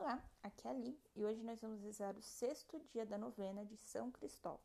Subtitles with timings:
[0.00, 3.66] Olá, aqui é a Li e hoje nós vamos rezar o sexto dia da novena
[3.66, 4.58] de São Cristóvão.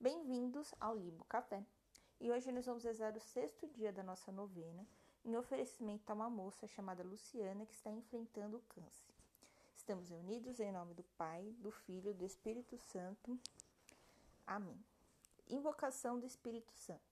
[0.00, 1.62] Bem-vindos ao Libo Café
[2.18, 4.86] e hoje nós vamos rezar o sexto dia da nossa novena
[5.22, 9.14] em oferecimento a uma moça chamada Luciana que está enfrentando o câncer.
[9.76, 13.38] Estamos reunidos em nome do Pai, do Filho e do Espírito Santo.
[14.46, 14.82] Amém.
[15.46, 17.11] Invocação do Espírito Santo.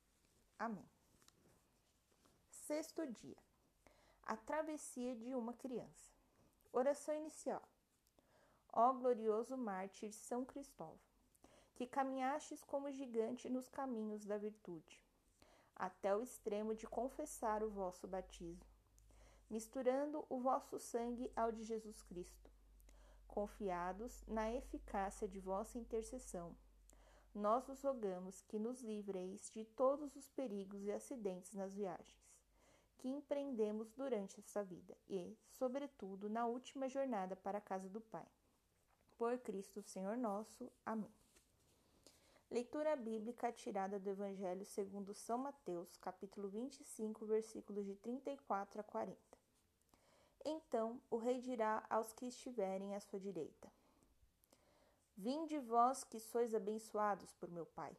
[0.61, 0.87] Amém.
[2.51, 3.41] Sexto dia.
[4.21, 6.13] A travessia de uma criança.
[6.71, 7.67] Oração inicial.
[8.71, 10.99] Ó glorioso mártir São Cristóvão,
[11.73, 15.03] que caminhastes como gigante nos caminhos da virtude,
[15.75, 18.63] até o extremo de confessar o vosso batismo,
[19.49, 22.51] misturando o vosso sangue ao de Jesus Cristo,
[23.27, 26.55] confiados na eficácia de vossa intercessão
[27.33, 32.31] nós vos rogamos que nos livreis de todos os perigos e acidentes nas viagens
[33.01, 38.25] que empreendemos durante esta vida e, sobretudo, na última jornada para a casa do Pai.
[39.17, 40.71] Por Cristo, Senhor nosso.
[40.85, 41.11] Amém.
[42.51, 49.17] Leitura bíblica tirada do Evangelho segundo São Mateus, capítulo 25, versículos de 34 a 40.
[50.45, 53.71] Então o rei dirá aos que estiverem à sua direita:
[55.23, 57.95] Vinde vós que sois abençoados por meu Pai.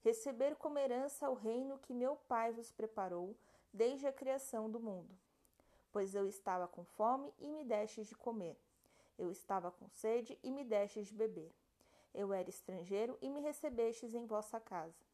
[0.00, 3.36] Receber como herança o reino que meu Pai vos preparou
[3.70, 5.14] desde a criação do mundo.
[5.92, 8.58] Pois eu estava com fome e me destes de comer.
[9.18, 11.54] Eu estava com sede e me destes de beber.
[12.14, 15.04] Eu era estrangeiro e me recebestes em vossa casa.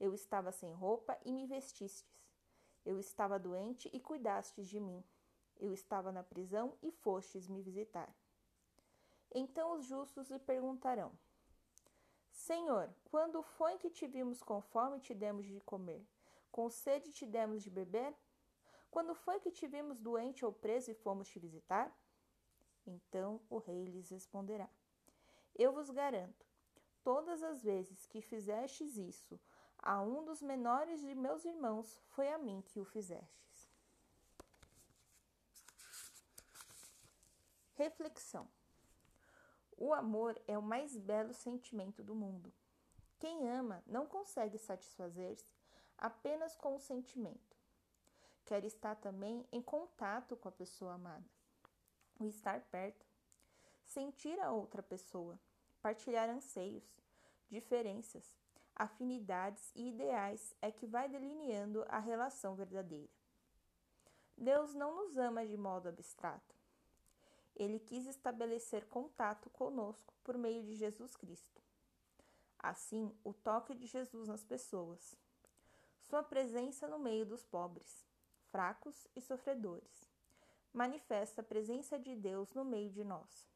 [0.00, 2.06] Eu estava sem roupa e me vestistes.
[2.82, 5.04] Eu estava doente e cuidastes de mim.
[5.60, 8.10] Eu estava na prisão e fostes me visitar.
[9.34, 11.12] Então os justos lhe perguntarão:
[12.30, 16.06] Senhor, quando foi que te vimos com fome e te demos de comer?
[16.50, 18.14] Com sede te demos de beber?
[18.90, 21.90] Quando foi que te vimos doente ou preso e fomos te visitar?
[22.86, 24.68] Então o rei lhes responderá:
[25.54, 26.44] Eu vos garanto,
[27.02, 29.40] todas as vezes que fizestes isso
[29.78, 33.68] a um dos menores de meus irmãos, foi a mim que o fizestes.
[37.74, 38.48] Reflexão
[39.84, 42.52] o amor é o mais belo sentimento do mundo.
[43.18, 45.52] Quem ama não consegue satisfazer-se
[45.98, 47.56] apenas com o sentimento.
[48.44, 51.28] Quer estar também em contato com a pessoa amada.
[52.20, 53.04] O estar perto,
[53.84, 55.36] sentir a outra pessoa,
[55.80, 57.02] partilhar anseios,
[57.50, 58.38] diferenças,
[58.76, 63.10] afinidades e ideais é que vai delineando a relação verdadeira.
[64.38, 66.61] Deus não nos ama de modo abstrato
[67.56, 71.60] ele quis estabelecer contato conosco por meio de Jesus Cristo.
[72.58, 75.16] Assim, o toque de Jesus nas pessoas,
[76.00, 78.06] sua presença no meio dos pobres,
[78.50, 80.08] fracos e sofredores,
[80.72, 83.48] manifesta a presença de Deus no meio de nós.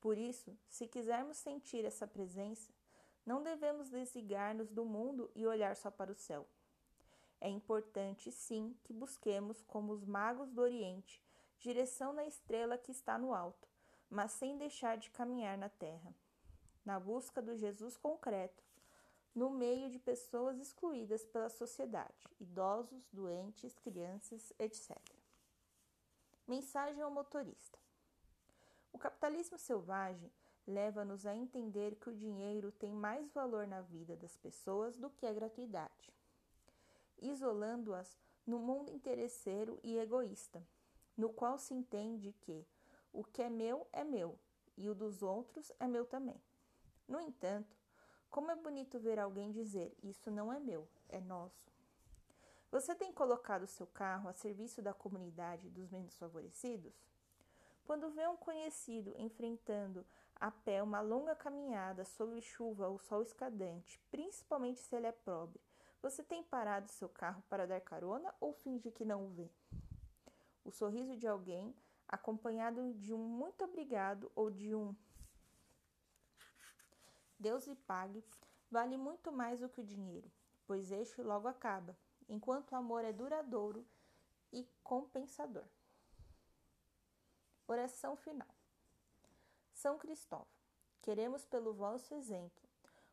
[0.00, 2.70] Por isso, se quisermos sentir essa presença,
[3.24, 6.46] não devemos desligar-nos do mundo e olhar só para o céu.
[7.40, 11.22] É importante, sim, que busquemos, como os magos do Oriente,
[11.60, 13.68] direção na estrela que está no alto,
[14.08, 16.14] mas sem deixar de caminhar na terra,
[16.84, 18.64] na busca do Jesus concreto,
[19.34, 24.96] no meio de pessoas excluídas pela sociedade, idosos, doentes, crianças, etc.
[26.48, 27.78] Mensagem ao motorista:
[28.92, 30.32] O capitalismo selvagem
[30.66, 35.26] leva-nos a entender que o dinheiro tem mais valor na vida das pessoas do que
[35.26, 36.12] a gratuidade,
[37.20, 40.60] isolando-as no mundo interesseiro e egoísta
[41.20, 42.66] no qual se entende que
[43.12, 44.38] o que é meu é meu
[44.74, 46.40] e o dos outros é meu também.
[47.06, 47.76] No entanto,
[48.30, 51.70] como é bonito ver alguém dizer: Isso não é meu, é nosso.
[52.70, 56.94] Você tem colocado seu carro a serviço da comunidade dos menos favorecidos?
[57.84, 60.06] Quando vê um conhecido enfrentando
[60.36, 65.60] a pé uma longa caminhada sob chuva ou sol escadante, principalmente se ele é pobre,
[66.00, 69.50] você tem parado seu carro para dar carona ou finge que não o vê?
[70.64, 71.74] O sorriso de alguém
[72.08, 74.94] acompanhado de um muito obrigado ou de um
[77.40, 78.22] Deus lhe pague,
[78.70, 80.30] vale muito mais do que o dinheiro,
[80.66, 81.96] pois este logo acaba,
[82.28, 83.86] enquanto o amor é duradouro
[84.52, 85.64] e compensador.
[87.66, 88.54] Oração final.
[89.72, 90.46] São Cristóvão,
[91.00, 92.68] queremos, pelo vosso exemplo,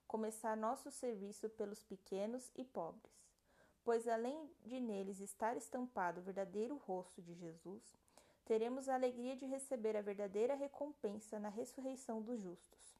[0.05, 3.26] começar nosso serviço pelos pequenos e pobres,
[3.87, 7.81] pois além de neles estar estampado o verdadeiro rosto de Jesus,
[8.43, 12.97] teremos a alegria de receber a verdadeira recompensa na ressurreição dos justos,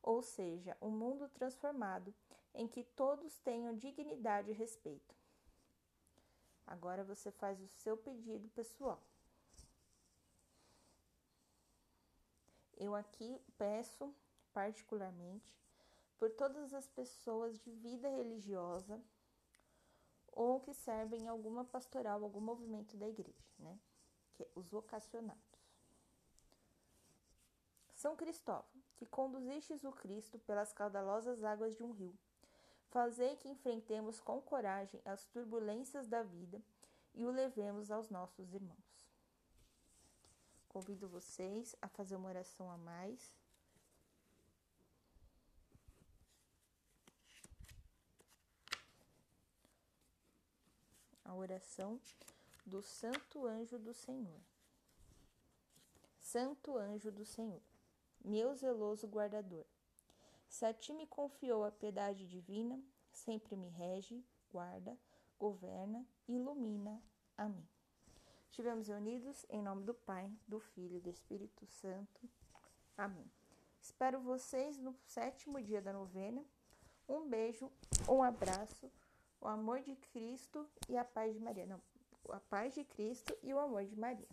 [0.00, 2.14] ou seja, um mundo transformado
[2.54, 5.16] em que todos tenham dignidade e respeito.
[6.64, 9.02] Agora você faz o seu pedido pessoal.
[12.76, 14.14] Eu aqui peço,
[14.54, 15.52] particularmente,
[16.16, 19.02] por todas as pessoas de vida religiosa
[20.32, 23.78] ou que servem em alguma pastoral, algum movimento da igreja, né?
[24.34, 25.60] Que é os vocacionados.
[27.94, 32.18] São Cristóvão, que conduzistes o Cristo pelas caudalosas águas de um rio,
[32.88, 36.62] fazei que enfrentemos com coragem as turbulências da vida
[37.14, 39.10] e o levemos aos nossos irmãos.
[40.68, 43.34] Convido vocês a fazer uma oração a mais
[51.24, 52.00] a oração
[52.64, 54.40] do Santo Anjo do Senhor.
[56.18, 57.60] Santo Anjo do Senhor,
[58.24, 59.64] meu zeloso guardador,
[60.48, 62.80] se a ti me confiou a piedade divina,
[63.12, 64.22] sempre me rege,
[64.52, 64.96] guarda,
[65.38, 67.00] governa, ilumina.
[67.36, 67.66] Amém.
[68.48, 72.28] Estivemos reunidos em nome do Pai, do Filho e do Espírito Santo.
[72.96, 73.30] Amém.
[73.80, 76.44] Espero vocês no sétimo dia da novena.
[77.08, 77.70] Um beijo,
[78.08, 78.90] um abraço
[79.40, 81.66] o amor de Cristo e a paz de Maria.
[81.66, 81.80] Não,
[82.30, 84.28] a paz de Cristo e o amor de Maria.